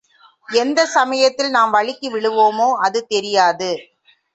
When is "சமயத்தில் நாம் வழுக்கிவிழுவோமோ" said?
0.87-2.69